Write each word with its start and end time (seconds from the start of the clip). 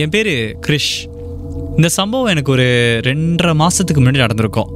என் 0.00 0.12
பேர் 0.14 0.32
கிரிஷ். 0.64 0.94
இந்த 1.78 1.88
சம்பவம் 1.96 2.30
எனக்கு 2.32 2.50
ஒரு 2.54 2.66
ரெண்டரை 3.06 3.52
மாதத்துக்கு 3.60 4.00
முன்னாடி 4.02 4.20
நடந்திருக்கும். 4.24 4.70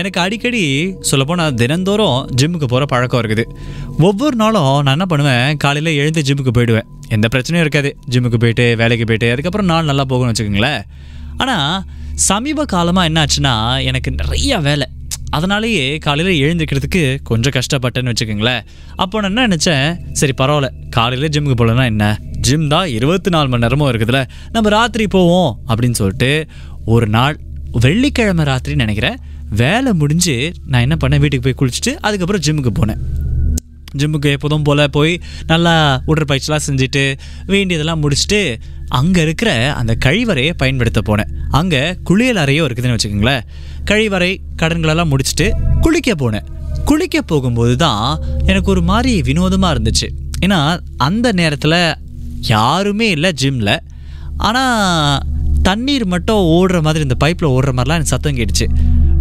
எனக்கு 0.00 0.18
அடிக்கடி 0.22 0.62
சொல்லப்போனால் 1.10 1.54
தினந்தோறும் 1.60 2.18
ஜிம்முக்கு 2.40 2.68
போகிற 2.72 2.86
பழக்கம் 2.92 3.20
இருக்குது. 3.22 3.44
ஒவ்வொரு 4.08 4.36
நாளும் 4.42 4.70
நான் 4.84 4.94
என்ன 4.96 5.06
பண்ணுவேன் 5.12 5.56
காலையில் 5.64 5.98
எழுந்து 6.00 6.22
ஜிம்முக்கு 6.28 6.54
போயிடுவேன். 6.58 6.88
எந்த 7.16 7.26
பிரச்சனையும் 7.34 7.64
இருக்காது. 7.66 7.92
ஜிம்முக்கு 8.14 8.40
போயிட்டு 8.44 8.66
வேலைக்கு 8.82 9.06
போயிட்டு 9.10 9.30
அதுக்கப்புறம் 9.34 9.70
நாள் 9.72 9.90
நல்லா 9.90 10.06
போகணும்னு 10.12 10.34
வச்சுக்கோங்களேன். 10.34 10.82
ஆனால் 11.42 11.82
சமீப 12.28 12.64
காலமாக 12.74 13.08
என்ன 13.10 13.24
ஆச்சுன்னா 13.24 13.56
எனக்கு 13.90 14.12
நிறைய 14.20 14.58
வேலை. 14.68 14.86
அதனாலேயே 15.36 15.86
காலையில் 16.04 16.40
எழுந்திருக்கிறதுக்கு 16.44 17.02
கொஞ்சம் 17.30 17.54
கஷ்டப்பட்டேன்னு 17.56 18.12
வச்சுக்கோங்களேன். 18.12 18.62
அப்போ 19.02 19.20
நான் 19.22 19.30
என்ன 19.32 19.46
நினச்சேன் 19.48 19.86
சரி 20.20 20.34
பரவாயில்ல 20.40 20.70
காலையில் 20.96 21.32
ஜிம்முக்கு 21.34 21.58
போகலன்னா 21.60 21.84
என்ன? 21.92 22.06
ஜிம் 22.46 22.68
தான் 22.68 22.88
இருபத்தி 22.96 23.30
நாலு 23.34 23.48
மணி 23.48 23.64
நேரமும் 23.64 23.88
இருக்குதுல்ல 23.90 24.20
நம்ம 24.54 24.68
ராத்திரி 24.68 25.04
போவோம் 25.06 25.50
அப்படின்னு 25.68 25.98
சொல்லிட்டு 26.00 26.30
ஒரு 26.94 27.06
நாள் 27.16 27.36
வெள்ளிக்கிழமை 27.84 28.44
ராத்திரி 28.44 28.74
நினைக்கிறேன் 28.82 29.16
வேலை 29.62 29.90
முடிஞ்சு 29.92 30.34
நான் 30.70 30.84
என்ன 30.86 30.96
பண்ணேன் 31.02 31.22
வீட்டுக்கு 31.22 31.46
போய் 31.46 31.58
குளிச்சுட்டு 31.60 31.92
அதுக்கப்புறம் 32.06 32.44
ஜிம்முக்கு 32.46 32.72
போனேன். 32.80 33.00
ஜிம்முக்கு 34.00 34.30
எப்போதும் 34.36 34.64
போல் 34.68 34.82
போய் 34.96 35.12
நல்லா 35.46 35.74
உடற்பயிற்சிலாம் 36.10 36.64
செஞ்சுட்டு 36.66 37.04
வேண்டியதெல்லாம் 37.46 38.02
முடிச்சுட்டு 38.02 38.40
அங்கே 38.98 39.20
இருக்கிற 39.26 39.50
அந்த 39.80 39.92
கழிவறையை 40.06 40.52
பயன்படுத்த 40.56 41.00
போனேன். 41.08 41.30
அங்கே 41.50 41.80
குளியல் 42.08 42.40
அறையும் 42.42 42.66
இருக்குதுன்னு 42.66 42.96
வச்சுக்கோங்களேன். 42.96 43.44
கழிவறை 43.90 44.30
கடன்களெல்லாம் 44.62 45.12
முடிச்சுட்டு 45.12 45.46
குளிக்க 45.80 46.12
போனேன். 46.24 46.46
குளிக்க 46.84 47.22
போகும்போது 47.22 47.76
தான் 47.76 48.04
எனக்கு 48.46 48.70
ஒரு 48.70 48.82
மாதிரி 48.90 49.14
வினோதமாக 49.22 49.74
இருந்துச்சு. 49.74 50.08
ஏன்னா 50.46 50.58
அந்த 50.96 51.28
நேரத்தில் 51.32 51.80
யாருமே 52.40 53.10
இல்லை 53.10 53.32
ஜிம்மில் 53.32 53.78
ஆனால் 54.36 55.20
தண்ணீர் 55.62 56.06
மட்டும் 56.06 56.36
ஓடுற 56.36 56.82
மாதிரி 56.82 57.06
இந்த 57.08 57.26
பைப்பில் 57.26 57.54
ஓடுற 57.54 57.70
மாதிரிலாம் 57.70 57.98
எனக்கு 57.98 58.04
சத்தம் 58.04 58.36
கேட்டுச்சு. 58.36 58.66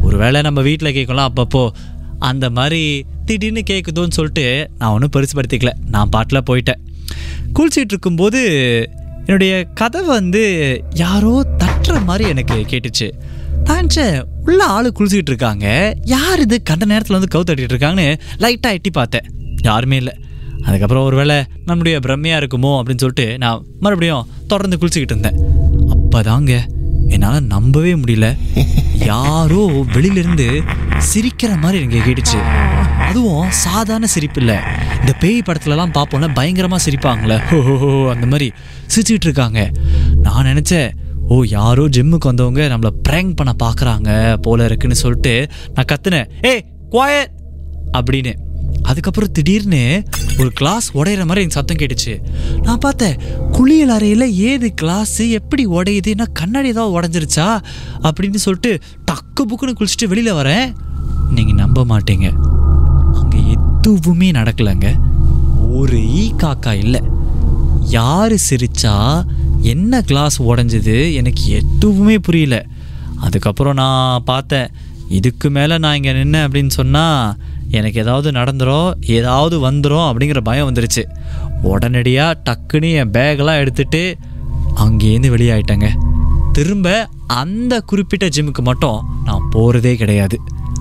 ஒருவேளை 0.00 0.42
நம்ம 0.42 0.60
வீட்டில் 0.60 0.92
கேட்கலாம் 0.92 1.32
அப்பப்போ. 1.36 1.70
அந்த 2.18 2.50
மாதிரி 2.50 3.04
திடீர்னு 3.24 3.62
கேட்குதோன்னு 3.70 4.10
சொல்லிட்டு 4.10 4.70
நான் 4.78 4.90
ஒன்றும் 4.90 5.10
பெருசுப்படுத்திக்கல 5.16 5.70
நான் 5.90 6.08
பாட்டில் 6.08 6.42
போயிட்டேன். 6.50 6.80
குளிச்சிட்டு 7.54 7.88
இருக்கும்போது 7.88 8.42
என்னுடைய 9.26 9.64
கதை 9.64 10.02
வந்து 10.02 10.84
யாரோ 10.90 11.46
தட்டுற 11.58 12.04
மாதிரி 12.04 12.28
எனக்கு 12.28 12.54
கேட்டுச்சு. 12.54 13.10
நான் 13.64 13.88
உள்ள 14.44 14.64
ஆளு 14.64 14.92
குளிச்சுக்கிட்டு 14.98 15.30
இருக்காங்க. 15.30 15.96
யார் 16.02 16.40
இது? 16.40 16.62
கண்ட 16.62 16.84
நேரத்தில் 16.84 17.18
வந்து 17.18 17.42
கவு 17.42 17.56
இருக்காங்கன்னு 17.56 18.18
லைட்டாக 18.38 18.72
எட்டி 18.72 18.90
பார்த்தேன். 18.90 19.24
யாருமே 19.62 19.96
இல்லை. 19.96 20.12
அதுக்கப்புறம் 20.64 21.04
ஒருவேளை 21.04 21.36
நம்முடைய 21.64 21.98
பிரம்மையாக 21.98 22.40
இருக்குமோ 22.40 22.70
அப்படின்னு 22.78 23.02
சொல்லிட்டு 23.04 23.38
நான் 23.38 23.64
மறுபடியும் 23.80 24.28
தொடர்ந்து 24.46 24.76
குளிச்சுக்கிட்டு 24.76 25.14
இருந்தேன். 25.14 25.38
அப்போதாங்க 25.94 26.54
என்னால் 27.08 27.44
நம்பவே 27.44 27.94
முடியல. 27.94 28.26
யாரோ 28.94 29.62
வெளியிலேருந்து 29.94 30.48
சிரிக்கிற 31.10 31.60
மாதிரி 31.60 31.82
எனக்கு 31.82 32.00
கேட்டுச்சு. 32.06 32.38
அதுவும் 33.08 33.50
சாதாரண 33.50 34.06
சிரிப்பு 34.06 34.40
இல்லை. 34.40 34.56
இந்த 35.00 35.12
பேய் 35.12 35.42
படத்துலலாம் 35.46 35.94
பார்ப்போம்ல 35.98 36.28
பயங்கரமாக 36.34 36.84
சிரிப்பாங்களே. 36.86 37.38
ஹோ 37.48 38.10
அந்த 38.14 38.26
மாதிரி 38.26 38.52
சிரிச்சுக்கிட்டு 38.92 39.28
இருக்காங்க. 39.30 39.70
நான் 40.22 40.46
நினச்சேன் 40.46 40.90
ஓ 41.28 41.42
யாரோ 41.42 41.84
ஜிம்முக்கு 41.86 42.30
வந்தவங்க 42.30 42.62
நம்மளை 42.68 42.90
ப்ரேங்க் 43.08 43.36
பண்ண 43.36 43.52
பார்க்குறாங்க 43.62 44.36
போல 44.36 44.64
இருக்குன்னு 44.64 44.94
சொல்லிட்டு 44.94 45.34
நான் 45.74 45.90
கத்துனேன். 45.92 46.30
ஏய் 46.42 46.64
குவாயர் 46.90 47.30
அப்படின்னு. 47.98 48.32
அதுக்கப்புறம் 48.82 49.32
திடீர்னு 49.32 49.82
ஒரு 50.38 50.50
கிளாஸ் 50.52 50.86
உடையிற 50.96 51.24
மாதிரி 51.28 51.42
எனக்கு 51.42 51.58
சத்தம் 51.58 51.80
கேட்டுச்சு. 51.82 52.14
நான் 52.62 52.78
பார்த்தேன் 52.78 53.18
குளியல் 53.52 53.88
அறையில் 53.88 54.26
ஏது 54.32 54.74
கிளாஸு 54.82 55.24
எப்படி 55.30 55.66
உடையுது 55.66 56.10
என்ன 56.14 56.24
கண்ணாடி 56.24 56.68
ஏதாவது 56.68 56.94
உடஞ்சிருச்சா 56.96 57.48
அப்படின்னு 58.02 58.34
சொல்லிட்டு 58.34 58.72
டக்கு 59.10 59.42
புக்குன்னு 59.50 59.74
குளிச்சுட்டு 59.78 60.08
வெளியில் 60.08 60.38
வரேன். 60.40 60.72
நீங்கள் 61.30 61.54
நம்ப 61.54 61.84
மாட்டீங்க. 61.84 62.28
அங்கே 63.20 63.38
எதுவுமே 63.56 64.30
நடக்கலைங்க. 64.30 64.90
ஒரு 65.80 65.98
ஈ 66.08 66.34
காக்கா 66.42 66.72
இல்லை. 66.72 67.00
யார் 67.98 68.34
சிரிச்சா 68.48 69.24
என்ன 69.60 70.02
கிளாஸ் 70.02 70.42
உடஞ்சது 70.42 71.14
எனக்கு 71.14 71.44
எதுவுமே 71.46 72.18
புரியல. 72.18 72.66
அதுக்கப்புறம் 73.20 73.74
நான் 73.74 74.22
பார்த்தேன் 74.24 74.70
இதுக்கு 75.08 75.50
மேலே 75.50 75.78
நான் 75.78 75.96
இங்கே 75.96 76.12
நின்னேன் 76.12 76.46
அப்படின்னு 76.46 76.72
சொன்னால் 76.80 77.36
எனக்கு 77.74 78.00
ஏதாவது 78.00 78.28
நடந்துடும் 78.30 78.88
ஏதாவது 79.10 79.56
வந்துடும் 79.70 80.06
அப்படிங்கிற 80.08 80.40
பயம் 80.40 80.68
வந்துருச்சு. 80.70 81.02
உடனடியாக 81.62 82.40
டக்குன்னு 82.44 82.90
என் 82.94 83.10
பேக்கெல்லாம் 83.10 83.60
எடுத்துட்டு 83.62 84.02
அங்கேருந்து 84.84 85.30
வெளியாயிட்டேங்க. 85.34 85.88
திரும்ப 86.52 86.88
அந்த 87.26 87.74
குறிப்பிட்ட 87.80 88.26
ஜிம்முக்கு 88.26 88.62
மட்டும் 88.62 88.98
நான் 89.24 89.48
போகிறதே 89.50 89.94
கிடையாது. 89.96 90.38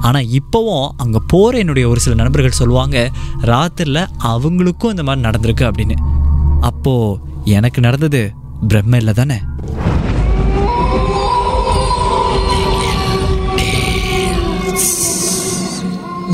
ஆனால் 0.00 0.28
இப்போவும் 0.38 0.88
அங்கே 0.96 1.20
போகிற 1.26 1.58
என்னுடைய 1.58 1.88
ஒரு 1.88 2.00
சில 2.00 2.16
நண்பர்கள் 2.22 2.60
சொல்லுவாங்க 2.60 2.96
ராத்திரியில் 3.42 4.02
அவங்களுக்கும் 4.24 4.92
இந்த 4.94 5.02
மாதிரி 5.02 5.24
நடந்திருக்கு 5.28 5.64
அப்படின்னு. 5.68 5.96
அப்போது 6.60 7.18
எனக்கு 7.56 7.80
நடந்தது 7.80 8.20
பிரம்ம 8.68 9.12
தானே? 9.20 9.38